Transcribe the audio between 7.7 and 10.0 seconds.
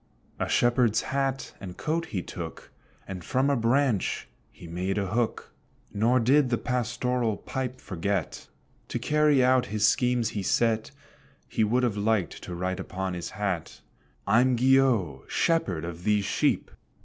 forget. To carry out his